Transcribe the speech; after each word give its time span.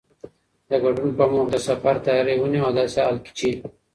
د 0.69 0.71
ګډون 0.83 1.09
په 1.17 1.25
موخه 1.31 1.51
د 1.53 1.57
سفر 1.67 1.95
تیاری 2.05 2.35
ونیوه 2.39 2.65
او 2.67 2.75
داسې 2.77 2.99
حال 3.05 3.17
کې 3.25 3.31
چې 3.39 3.49